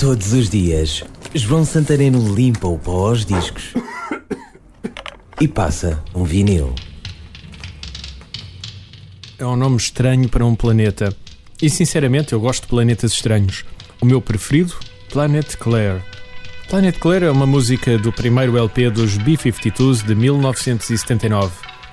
[0.00, 1.04] Todos os dias,
[1.34, 3.74] João Santareno limpa o pó aos discos
[5.38, 6.74] e passa um vinil.
[9.38, 11.14] É um nome estranho para um planeta.
[11.60, 13.66] E sinceramente, eu gosto de planetas estranhos.
[14.00, 14.72] O meu preferido,
[15.12, 16.00] Planet Claire.
[16.70, 21.52] Planet Claire é uma música do primeiro LP dos B-52s de 1979.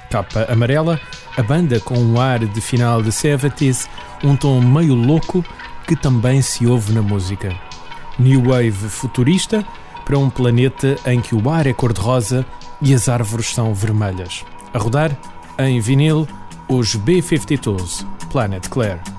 [0.10, 0.98] Capa amarela,
[1.36, 3.86] a banda com um ar de final de 70s,
[4.24, 5.44] um tom meio louco
[5.86, 7.67] que também se ouve na música.
[8.20, 9.66] New Wave futurista
[10.06, 12.46] para um planeta em que o ar é cor-de-rosa
[12.82, 14.46] e as árvores são vermelhas.
[14.74, 15.18] A rodar,
[15.60, 16.28] em vinil,
[16.68, 19.17] os B-52s, Planet Claire.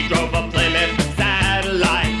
[0.00, 2.16] He drove a Plymouth satellite,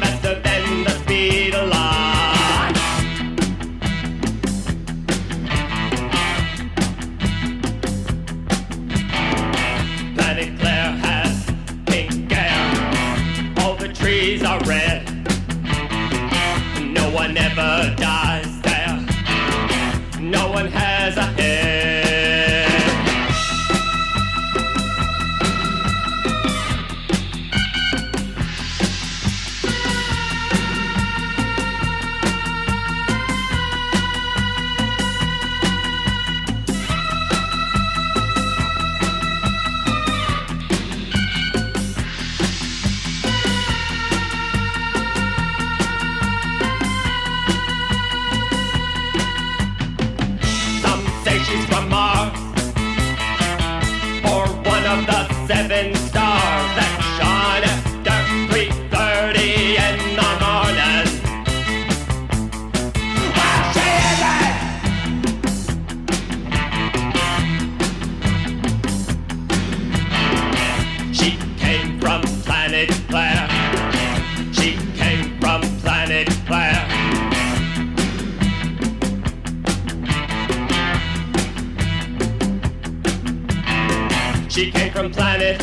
[0.00, 2.74] faster than the speed of light.
[10.14, 11.46] Planet Claire has
[11.86, 12.30] pink.
[13.60, 15.08] All the trees are red.
[16.92, 19.00] No one ever dies there.
[20.20, 20.91] No one has.
[84.52, 85.62] She came from planet